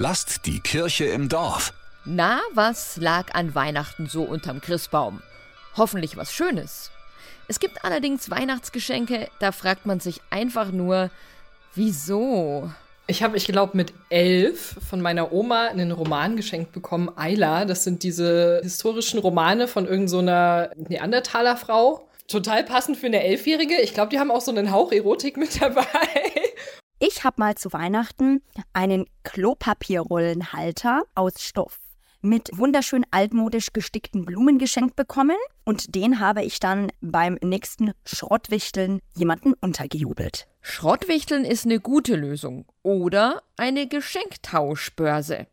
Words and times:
Lasst 0.00 0.46
die 0.46 0.60
Kirche 0.60 1.06
im 1.06 1.28
Dorf. 1.28 1.72
Na, 2.04 2.38
was 2.54 2.98
lag 2.98 3.34
an 3.34 3.56
Weihnachten 3.56 4.06
so 4.06 4.22
unterm 4.22 4.60
Christbaum? 4.60 5.22
Hoffentlich 5.76 6.16
was 6.16 6.32
Schönes. 6.32 6.92
Es 7.48 7.58
gibt 7.58 7.84
allerdings 7.84 8.30
Weihnachtsgeschenke, 8.30 9.28
da 9.40 9.50
fragt 9.50 9.86
man 9.86 9.98
sich 9.98 10.20
einfach 10.30 10.70
nur, 10.70 11.10
wieso? 11.74 12.70
Ich 13.08 13.24
habe, 13.24 13.36
ich 13.36 13.46
glaube, 13.46 13.76
mit 13.76 13.92
elf 14.08 14.76
von 14.88 15.00
meiner 15.00 15.32
Oma 15.32 15.66
einen 15.66 15.90
Roman 15.90 16.36
geschenkt 16.36 16.70
bekommen, 16.70 17.10
Ayla. 17.16 17.64
Das 17.64 17.82
sind 17.82 18.04
diese 18.04 18.60
historischen 18.62 19.18
Romane 19.18 19.66
von 19.66 19.84
irgendeiner 19.84 20.70
so 20.76 20.84
Neandertaler-Frau. 20.90 22.08
Total 22.28 22.62
passend 22.62 22.98
für 22.98 23.06
eine 23.06 23.24
Elfjährige. 23.24 23.80
Ich 23.80 23.94
glaube, 23.94 24.10
die 24.10 24.20
haben 24.20 24.30
auch 24.30 24.42
so 24.42 24.52
einen 24.52 24.70
Hauch 24.70 24.92
Erotik 24.92 25.36
mit 25.36 25.60
dabei. 25.60 25.86
Ich 27.00 27.22
habe 27.22 27.36
mal 27.38 27.54
zu 27.54 27.72
Weihnachten 27.72 28.42
einen 28.72 29.06
Klopapierrollenhalter 29.22 31.02
aus 31.14 31.40
Stoff 31.40 31.78
mit 32.22 32.50
wunderschön 32.52 33.06
altmodisch 33.12 33.72
gestickten 33.72 34.24
Blumen 34.24 34.58
geschenkt 34.58 34.96
bekommen 34.96 35.36
und 35.64 35.94
den 35.94 36.18
habe 36.18 36.42
ich 36.42 36.58
dann 36.58 36.90
beim 37.00 37.38
nächsten 37.42 37.92
Schrottwichteln 38.04 38.98
jemanden 39.14 39.54
untergejubelt. 39.60 40.48
Schrottwichteln 40.60 41.44
ist 41.44 41.64
eine 41.64 41.78
gute 41.78 42.16
Lösung 42.16 42.66
oder 42.82 43.42
eine 43.56 43.86
Geschenktauschbörse. 43.86 45.46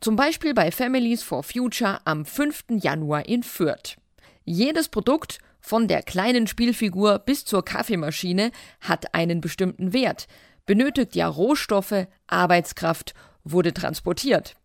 Zum 0.00 0.16
Beispiel 0.16 0.54
bei 0.54 0.70
Families 0.70 1.22
for 1.22 1.42
Future 1.42 2.00
am 2.06 2.24
5. 2.24 2.64
Januar 2.70 3.28
in 3.28 3.42
Fürth. 3.42 3.96
Jedes 4.44 4.88
Produkt, 4.88 5.38
von 5.60 5.88
der 5.88 6.02
kleinen 6.02 6.46
Spielfigur 6.46 7.18
bis 7.18 7.44
zur 7.44 7.64
Kaffeemaschine, 7.64 8.52
hat 8.80 9.14
einen 9.14 9.40
bestimmten 9.40 9.92
Wert, 9.92 10.28
benötigt 10.66 11.14
ja 11.16 11.28
Rohstoffe, 11.28 12.06
Arbeitskraft, 12.26 13.14
wurde 13.44 13.72
transportiert. 13.72 14.56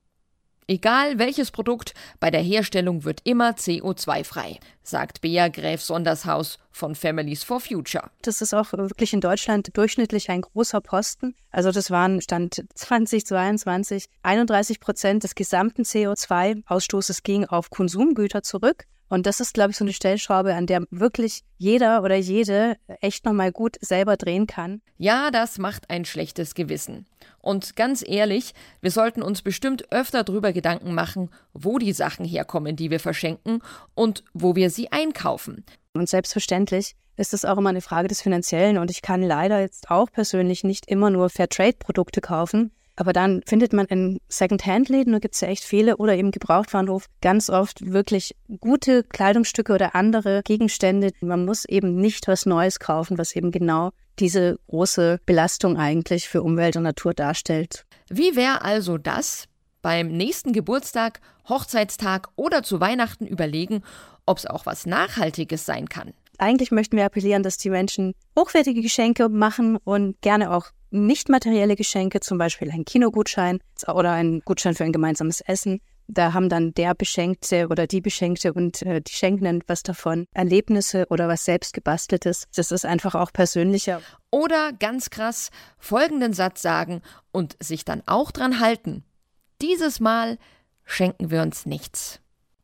Egal 0.67 1.19
welches 1.19 1.51
Produkt, 1.51 1.93
bei 2.19 2.31
der 2.31 2.41
Herstellung 2.41 3.03
wird 3.03 3.21
immer 3.23 3.51
CO2-frei, 3.51 4.59
sagt 4.83 5.21
Bea 5.21 5.47
Gräf-Sondershaus 5.47 6.59
von 6.71 6.95
Families 6.95 7.43
for 7.43 7.59
Future. 7.59 8.09
Das 8.21 8.41
ist 8.41 8.53
auch 8.53 8.71
wirklich 8.73 9.13
in 9.13 9.21
Deutschland 9.21 9.75
durchschnittlich 9.75 10.29
ein 10.29 10.41
großer 10.41 10.81
Posten. 10.81 11.35
Also 11.51 11.71
das 11.71 11.91
waren 11.91 12.21
Stand 12.21 12.63
2022 12.73 14.05
31 14.23 14.79
Prozent 14.79 15.23
des 15.23 15.35
gesamten 15.35 15.83
CO2-Ausstoßes 15.83 17.23
ging 17.23 17.45
auf 17.45 17.69
Konsumgüter 17.69 18.43
zurück. 18.43 18.85
Und 19.11 19.25
das 19.25 19.41
ist, 19.41 19.53
glaube 19.53 19.71
ich, 19.71 19.77
so 19.77 19.83
eine 19.83 19.91
Stellschraube, 19.91 20.55
an 20.55 20.67
der 20.67 20.85
wirklich 20.89 21.43
jeder 21.57 22.01
oder 22.01 22.15
jede 22.15 22.77
echt 23.01 23.25
nochmal 23.25 23.51
gut 23.51 23.75
selber 23.81 24.15
drehen 24.15 24.47
kann. 24.47 24.81
Ja, 24.97 25.31
das 25.31 25.57
macht 25.57 25.89
ein 25.89 26.05
schlechtes 26.05 26.55
Gewissen. 26.55 27.05
Und 27.39 27.75
ganz 27.75 28.07
ehrlich, 28.07 28.53
wir 28.79 28.89
sollten 28.89 29.21
uns 29.21 29.41
bestimmt 29.41 29.91
öfter 29.91 30.23
darüber 30.23 30.53
Gedanken 30.53 30.93
machen, 30.93 31.29
wo 31.51 31.77
die 31.77 31.91
Sachen 31.91 32.23
herkommen, 32.23 32.77
die 32.77 32.89
wir 32.89 33.01
verschenken 33.01 33.61
und 33.95 34.23
wo 34.33 34.55
wir 34.55 34.69
sie 34.69 34.93
einkaufen. 34.93 35.65
Und 35.93 36.09
selbstverständlich 36.09 36.95
ist 37.17 37.33
es 37.33 37.45
auch 37.45 37.57
immer 37.57 37.69
eine 37.69 37.81
Frage 37.81 38.07
des 38.07 38.21
Finanziellen. 38.21 38.77
Und 38.77 38.89
ich 38.89 39.01
kann 39.01 39.21
leider 39.21 39.59
jetzt 39.59 39.91
auch 39.91 40.11
persönlich 40.11 40.63
nicht 40.63 40.87
immer 40.87 41.09
nur 41.09 41.29
Fairtrade-Produkte 41.29 42.21
kaufen. 42.21 42.71
Aber 42.95 43.13
dann 43.13 43.41
findet 43.47 43.73
man 43.73 43.85
in 43.87 44.19
Second-Hand-Läden, 44.27 45.13
da 45.13 45.19
gibt 45.19 45.35
es 45.35 45.41
ja 45.41 45.47
echt 45.47 45.63
viele, 45.63 45.97
oder 45.97 46.15
eben 46.15 46.31
Gebrauchtwarenhof, 46.31 47.07
ganz 47.21 47.49
oft 47.49 47.91
wirklich 47.91 48.35
gute 48.59 49.03
Kleidungsstücke 49.03 49.73
oder 49.73 49.95
andere 49.95 50.41
Gegenstände. 50.43 51.11
Man 51.21 51.45
muss 51.45 51.65
eben 51.65 51.95
nicht 51.95 52.27
was 52.27 52.45
Neues 52.45 52.79
kaufen, 52.79 53.17
was 53.17 53.35
eben 53.35 53.51
genau 53.51 53.91
diese 54.19 54.59
große 54.67 55.19
Belastung 55.25 55.77
eigentlich 55.77 56.29
für 56.29 56.43
Umwelt 56.43 56.75
und 56.75 56.83
Natur 56.83 57.13
darstellt. 57.13 57.85
Wie 58.09 58.35
wäre 58.35 58.61
also 58.61 58.97
das? 58.97 59.45
Beim 59.81 60.09
nächsten 60.09 60.53
Geburtstag, 60.53 61.21
Hochzeitstag 61.49 62.27
oder 62.35 62.61
zu 62.61 62.79
Weihnachten 62.81 63.25
überlegen, 63.25 63.83
ob 64.25 64.37
es 64.37 64.45
auch 64.45 64.65
was 64.65 64.85
Nachhaltiges 64.85 65.65
sein 65.65 65.89
kann. 65.89 66.13
Eigentlich 66.37 66.71
möchten 66.71 66.97
wir 66.97 67.05
appellieren, 67.05 67.43
dass 67.43 67.57
die 67.57 67.69
Menschen 67.69 68.13
hochwertige 68.37 68.81
Geschenke 68.81 69.29
machen 69.29 69.77
und 69.77 70.19
gerne 70.21 70.51
auch 70.51 70.71
nicht 70.89 71.29
materielle 71.29 71.75
Geschenke, 71.75 72.19
zum 72.19 72.37
Beispiel 72.37 72.71
ein 72.71 72.85
Kinogutschein 72.85 73.59
oder 73.87 74.11
ein 74.11 74.41
Gutschein 74.43 74.75
für 74.75 74.83
ein 74.83 74.91
gemeinsames 74.91 75.41
Essen. 75.41 75.79
Da 76.07 76.33
haben 76.33 76.49
dann 76.49 76.73
der 76.73 76.93
Beschenkte 76.93 77.67
oder 77.69 77.87
die 77.87 78.01
Beschenkte 78.01 78.53
und 78.53 78.81
äh, 78.81 79.01
die 79.01 79.13
Schenkenden 79.13 79.63
was 79.67 79.83
davon. 79.83 80.25
Erlebnisse 80.33 81.05
oder 81.09 81.27
was 81.27 81.45
selbst 81.45 81.73
gebasteltes. 81.73 82.47
Das 82.55 82.71
ist 82.71 82.85
einfach 82.85 83.15
auch 83.15 83.31
persönlicher. 83.31 84.01
Oder 84.29 84.73
ganz 84.73 85.09
krass 85.09 85.51
folgenden 85.77 86.33
Satz 86.33 86.61
sagen 86.61 87.01
und 87.31 87.55
sich 87.61 87.85
dann 87.85 88.03
auch 88.07 88.31
dran 88.31 88.59
halten. 88.59 89.05
Dieses 89.61 89.99
Mal 89.99 90.37
schenken 90.83 91.31
wir 91.31 91.41
uns 91.43 91.65
nichts. 91.65 92.20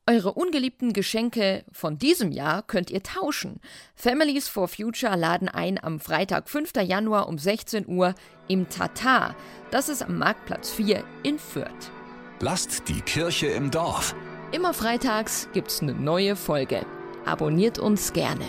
Eure 0.09 0.31
ungeliebten 0.31 0.94
Geschenke 0.94 1.66
von 1.73 1.97
diesem 1.97 2.31
Jahr 2.31 2.63
könnt 2.63 2.90
ihr 2.90 3.03
tauschen. 3.03 3.59
Families 3.94 4.47
for 4.47 4.69
Future 4.69 5.18
laden 5.18 5.50
ein 5.50 5.84
am 5.84 6.00
Freitag, 6.00 6.50
5. 6.50 6.72
Januar 6.81 7.28
um 7.28 7.38
16 7.38 7.85
Uhr 7.88 8.16
im 8.47 8.69
Tatar. 8.69 9.35
Das 9.69 9.90
ist 9.90 10.01
am 10.03 10.18
Marktplatz 10.18 10.72
4 10.72 11.03
in 11.23 11.38
Fürth. 11.38 11.91
Lasst 12.40 12.88
die 12.88 13.01
Kirche 13.01 13.47
im 13.47 13.69
Dorf. 13.69 14.16
Immer 14.53 14.73
freitags 14.73 15.50
gibt's 15.51 15.81
eine 15.81 15.94
neue 15.94 16.38
Folge. 16.38 16.85
Abonniert 17.25 17.78
uns 17.78 18.13
gerne. 18.13 18.45